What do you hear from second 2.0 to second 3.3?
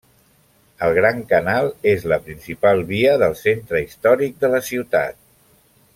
la principal via